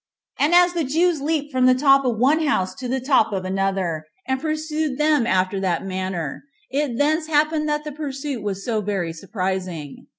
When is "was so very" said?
8.41-9.13